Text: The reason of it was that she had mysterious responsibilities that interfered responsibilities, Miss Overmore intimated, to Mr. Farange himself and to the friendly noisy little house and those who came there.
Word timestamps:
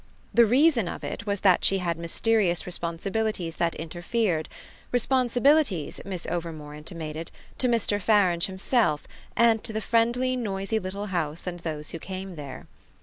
The 0.33 0.47
reason 0.47 0.87
of 0.87 1.03
it 1.03 1.27
was 1.27 1.41
that 1.41 1.63
she 1.63 1.77
had 1.77 1.95
mysterious 1.95 2.65
responsibilities 2.65 3.57
that 3.57 3.75
interfered 3.75 4.49
responsibilities, 4.91 6.01
Miss 6.03 6.25
Overmore 6.25 6.73
intimated, 6.75 7.29
to 7.59 7.67
Mr. 7.67 8.01
Farange 8.01 8.47
himself 8.47 9.05
and 9.35 9.63
to 9.63 9.71
the 9.71 9.79
friendly 9.79 10.35
noisy 10.35 10.79
little 10.79 11.05
house 11.13 11.45
and 11.45 11.59
those 11.59 11.91
who 11.91 11.99
came 11.99 12.35
there. 12.35 12.65